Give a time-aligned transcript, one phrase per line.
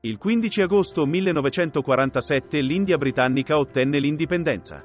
[0.00, 4.80] Il 15 agosto 1947 l'India britannica ottenne l'indipendenza.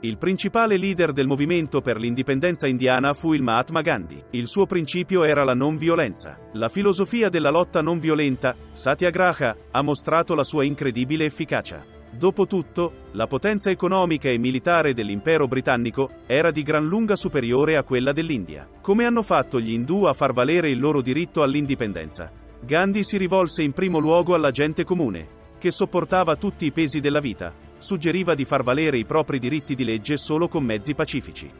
[0.00, 4.20] Il principale leader del movimento per l'indipendenza indiana fu il Mahatma Gandhi.
[4.30, 6.36] Il suo principio era la non violenza.
[6.54, 11.84] La filosofia della lotta non violenta, Satyagraha, ha mostrato la sua incredibile efficacia.
[12.10, 18.10] Dopotutto, la potenza economica e militare dell'impero britannico era di gran lunga superiore a quella
[18.10, 18.68] dell'India.
[18.80, 22.42] Come hanno fatto gli indù a far valere il loro diritto all'indipendenza?
[22.64, 27.20] Gandhi si rivolse in primo luogo alla gente comune, che sopportava tutti i pesi della
[27.20, 31.50] vita, suggeriva di far valere i propri diritti di legge solo con mezzi pacifici.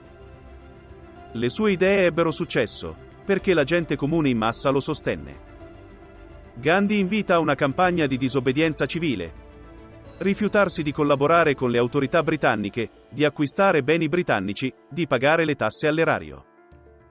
[1.33, 5.52] Le sue idee ebbero successo, perché la gente comune in massa lo sostenne.
[6.55, 9.42] Gandhi invita a una campagna di disobbedienza civile,
[10.19, 15.86] rifiutarsi di collaborare con le autorità britanniche, di acquistare beni britannici, di pagare le tasse
[15.86, 16.45] all'erario.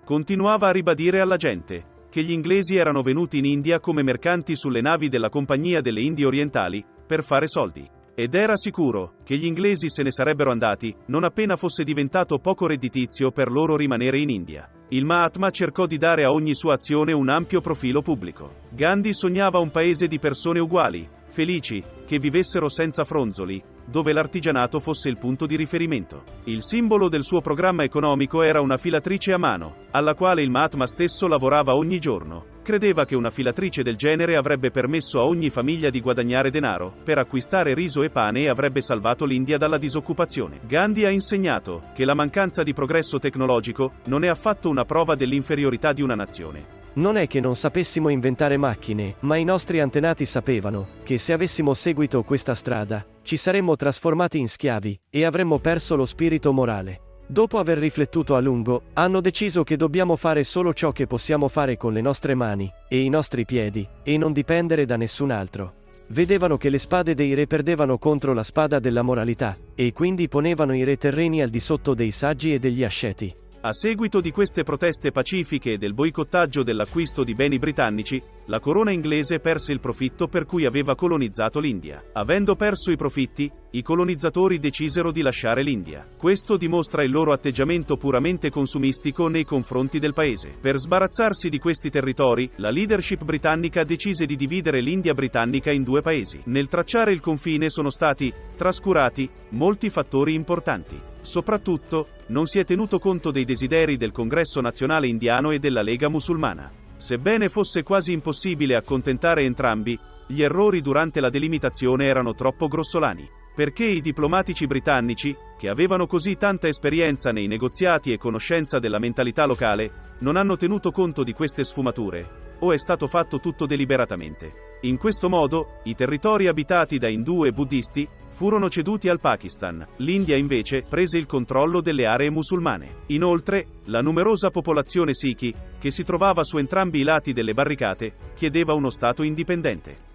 [0.04, 4.82] Continuava a ribadire alla gente, che gli inglesi erano venuti in India come mercanti sulle
[4.82, 7.90] navi della Compagnia delle Indie Orientali, per fare soldi.
[8.14, 12.68] Ed era sicuro che gli inglesi se ne sarebbero andati, non appena fosse diventato poco
[12.68, 14.70] redditizio per loro rimanere in India.
[14.90, 18.58] Il Mahatma cercò di dare a ogni sua azione un ampio profilo pubblico.
[18.70, 25.10] Gandhi sognava un paese di persone uguali, felici, che vivessero senza fronzoli, dove l'artigianato fosse
[25.10, 26.24] il punto di riferimento.
[26.46, 30.86] Il simbolo del suo programma economico era una filatrice a mano, alla quale il Mahatma
[30.86, 32.52] stesso lavorava ogni giorno.
[32.62, 37.18] Credeva che una filatrice del genere avrebbe permesso a ogni famiglia di guadagnare denaro, per
[37.18, 40.60] acquistare riso e pane e avrebbe salvato l'India dalla disoccupazione.
[40.68, 45.94] Gandhi ha insegnato che la mancanza di progresso tecnologico non è affatto una prova dell'inferiorità
[45.94, 46.83] di una nazione.
[46.96, 51.74] Non è che non sapessimo inventare macchine, ma i nostri antenati sapevano che se avessimo
[51.74, 57.00] seguito questa strada, ci saremmo trasformati in schiavi e avremmo perso lo spirito morale.
[57.26, 61.78] Dopo aver riflettuto a lungo, hanno deciso che dobbiamo fare solo ciò che possiamo fare
[61.78, 65.82] con le nostre mani e i nostri piedi e non dipendere da nessun altro.
[66.08, 70.76] Vedevano che le spade dei re perdevano contro la spada della moralità, e quindi ponevano
[70.76, 73.34] i re terreni al di sotto dei saggi e degli asceti.
[73.66, 78.92] A seguito di queste proteste pacifiche e del boicottaggio dell'acquisto di beni britannici, la corona
[78.92, 82.04] inglese perse il profitto per cui aveva colonizzato l'India.
[82.14, 86.08] Avendo perso i profitti, i colonizzatori decisero di lasciare l'India.
[86.18, 90.56] Questo dimostra il loro atteggiamento puramente consumistico nei confronti del paese.
[90.60, 96.02] Per sbarazzarsi di questi territori, la leadership britannica decise di dividere l'India britannica in due
[96.02, 96.42] paesi.
[96.46, 101.00] Nel tracciare il confine sono stati trascurati molti fattori importanti.
[101.22, 106.10] Soprattutto, non si è tenuto conto dei desideri del Congresso nazionale indiano e della Lega
[106.10, 106.83] musulmana.
[106.96, 113.30] Sebbene fosse quasi impossibile accontentare entrambi, gli errori durante la delimitazione erano troppo grossolani.
[113.56, 119.46] Perché i diplomatici britannici, che avevano così tanta esperienza nei negoziati e conoscenza della mentalità
[119.46, 124.78] locale, non hanno tenuto conto di queste sfumature, o è stato fatto tutto deliberatamente.
[124.84, 130.38] In questo modo, i territori abitati da indù e buddisti furono ceduti al Pakistan, l'India
[130.38, 133.02] invece prese il controllo delle aree musulmane.
[133.08, 138.74] Inoltre, la numerosa popolazione sikhi, che si trovava su entrambi i lati delle barricate, chiedeva
[138.74, 140.12] uno Stato indipendente.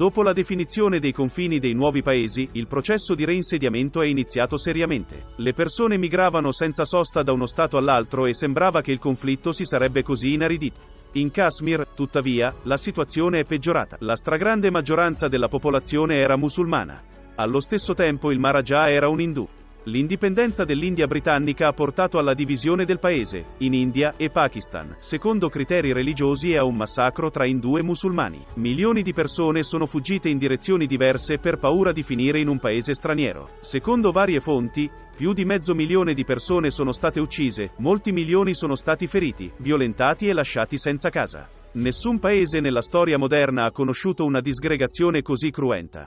[0.00, 5.34] Dopo la definizione dei confini dei nuovi paesi, il processo di reinsediamento è iniziato seriamente.
[5.36, 9.66] Le persone migravano senza sosta da uno stato all'altro e sembrava che il conflitto si
[9.66, 10.80] sarebbe così inaridito.
[11.12, 13.98] In Kashmir, tuttavia, la situazione è peggiorata.
[14.00, 17.02] La stragrande maggioranza della popolazione era musulmana.
[17.34, 19.46] Allo stesso tempo il Maharaja era un indù.
[19.84, 25.94] L'indipendenza dell'India britannica ha portato alla divisione del paese, in India e Pakistan, secondo criteri
[25.94, 28.44] religiosi e a un massacro tra indù e musulmani.
[28.54, 32.92] Milioni di persone sono fuggite in direzioni diverse per paura di finire in un paese
[32.92, 33.52] straniero.
[33.60, 38.74] Secondo varie fonti, più di mezzo milione di persone sono state uccise, molti milioni sono
[38.74, 41.48] stati feriti, violentati e lasciati senza casa.
[41.72, 46.06] Nessun paese nella storia moderna ha conosciuto una disgregazione così cruenta.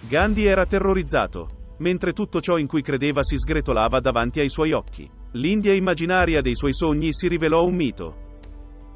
[0.00, 5.08] Gandhi era terrorizzato, mentre tutto ciò in cui credeva si sgretolava davanti ai suoi occhi.
[5.32, 8.16] L'India immaginaria dei suoi sogni si rivelò un mito.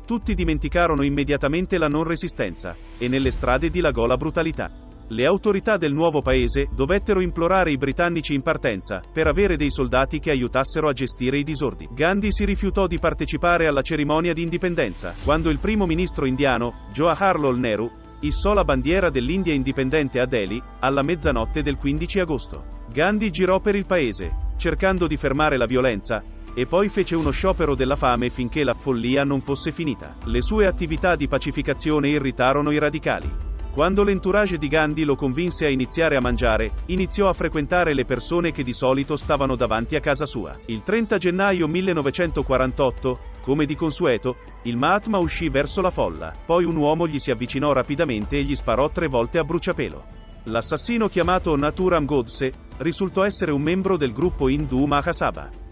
[0.06, 4.86] Tutti dimenticarono immediatamente la non resistenza, e nelle strade dilagò la brutalità.
[5.10, 10.18] Le autorità del nuovo paese dovettero implorare i britannici in partenza per avere dei soldati
[10.18, 11.94] che aiutassero a gestire i disordini.
[11.94, 17.58] Gandhi si rifiutò di partecipare alla cerimonia di indipendenza, quando il primo ministro indiano, Jawaharlal
[17.58, 22.64] Nehru, issò la bandiera dell'India indipendente a Delhi, alla mezzanotte del 15 agosto.
[22.92, 26.22] Gandhi girò per il paese, cercando di fermare la violenza,
[26.54, 30.16] e poi fece uno sciopero della fame finché la follia non fosse finita.
[30.24, 33.46] Le sue attività di pacificazione irritarono i radicali.
[33.72, 38.50] Quando l'entourage di Gandhi lo convinse a iniziare a mangiare, iniziò a frequentare le persone
[38.50, 40.58] che di solito stavano davanti a casa sua.
[40.66, 43.18] Il 30 gennaio 1948,
[43.48, 47.72] Come di consueto, il Mahatma uscì verso la folla, poi un uomo gli si avvicinò
[47.72, 50.04] rapidamente e gli sparò tre volte a bruciapelo.
[50.44, 55.67] L'assassino chiamato Naturam Godse risultò essere un membro del gruppo Hindu Mahasabha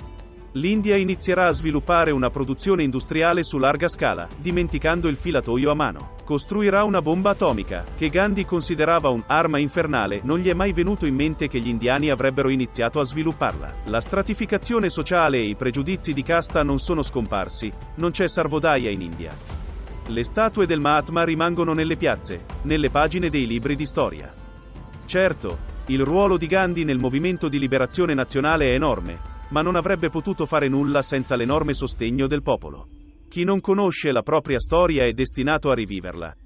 [0.56, 6.14] l'India inizierà a sviluppare una produzione industriale su larga scala, dimenticando il filatoio a mano.
[6.24, 11.14] Costruirà una bomba atomica, che Gandhi considerava un'arma infernale, non gli è mai venuto in
[11.14, 13.74] mente che gli indiani avrebbero iniziato a svilupparla.
[13.84, 19.02] La stratificazione sociale e i pregiudizi di casta non sono scomparsi, non c'è Sarvodaya in
[19.02, 19.36] India.
[20.06, 24.32] Le statue del Mahatma rimangono nelle piazze, nelle pagine dei libri di storia.
[25.04, 30.08] Certo, il ruolo di Gandhi nel movimento di liberazione nazionale è enorme, ma non avrebbe
[30.10, 32.88] potuto fare nulla senza l'enorme sostegno del popolo.
[33.28, 36.36] Chi non conosce la propria storia è destinato a riviverla.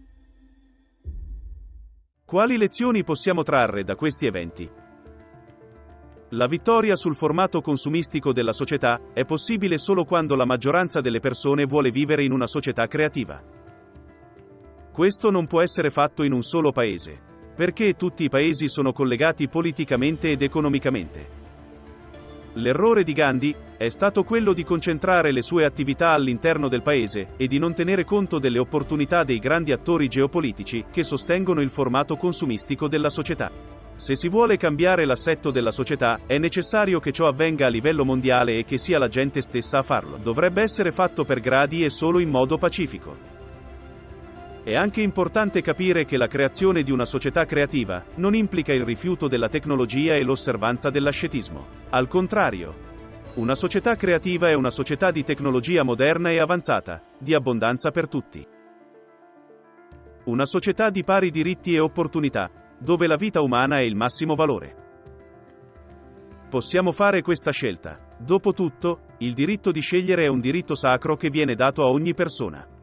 [2.25, 4.71] Quali lezioni possiamo trarre da questi eventi?
[6.31, 11.65] La vittoria sul formato consumistico della società è possibile solo quando la maggioranza delle persone
[11.65, 13.43] vuole vivere in una società creativa.
[14.93, 17.21] Questo non può essere fatto in un solo paese,
[17.57, 21.40] perché tutti i paesi sono collegati politicamente ed economicamente.
[22.55, 27.47] L'errore di Gandhi è stato quello di concentrare le sue attività all'interno del paese e
[27.47, 32.89] di non tenere conto delle opportunità dei grandi attori geopolitici che sostengono il formato consumistico
[32.89, 33.53] della società.
[33.95, 38.57] Se si vuole cambiare l'assetto della società, è necessario che ciò avvenga a livello mondiale
[38.57, 40.19] e che sia la gente stessa a farlo.
[40.21, 43.40] Dovrebbe essere fatto per gradi e solo in modo pacifico.
[44.63, 49.27] È anche importante capire che la creazione di una società creativa non implica il rifiuto
[49.27, 51.67] della tecnologia e l'osservanza dell'ascetismo.
[51.89, 52.89] Al contrario,
[53.37, 58.47] una società creativa è una società di tecnologia moderna e avanzata, di abbondanza per tutti.
[60.25, 64.77] Una società di pari diritti e opportunità, dove la vita umana è il massimo valore.
[66.51, 67.97] Possiamo fare questa scelta.
[68.19, 72.79] Dopotutto, il diritto di scegliere è un diritto sacro che viene dato a ogni persona.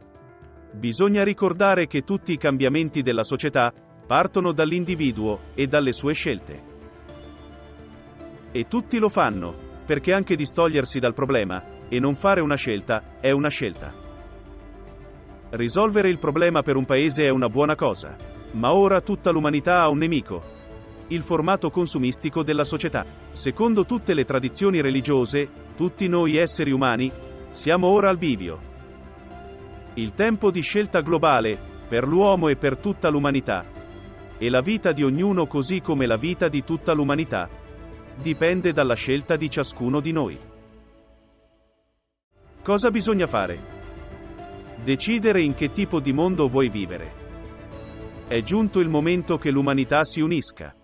[0.77, 3.74] Bisogna ricordare che tutti i cambiamenti della società
[4.06, 6.62] partono dall'individuo e dalle sue scelte.
[8.51, 9.56] E tutti lo fanno,
[9.88, 13.91] perché anche distogliersi dal problema e non fare una scelta è una scelta.
[15.50, 18.15] Risolvere il problema per un paese è una buona cosa,
[18.51, 20.44] ma ora tutta l'umanità ha un nemico,
[21.07, 23.03] il formato consumistico della società.
[23.31, 27.12] Secondo tutte le tradizioni religiose, tutti noi esseri umani
[27.50, 28.75] siamo ora al bivio,
[29.97, 31.57] il tempo di scelta globale,
[31.88, 33.65] per l'uomo e per tutta l'umanità.
[34.38, 37.49] E la vita di ognuno così come la vita di tutta l'umanità.
[38.15, 40.38] Dipende dalla scelta di ciascuno di noi.
[42.61, 43.75] Cosa bisogna fare?
[44.83, 47.25] Decidere in che tipo di mondo vuoi vivere.
[48.27, 50.75] È giunto il momento che l'umanità si unisca.